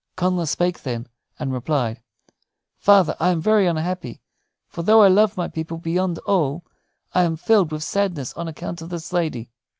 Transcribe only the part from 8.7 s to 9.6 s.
of this lady!"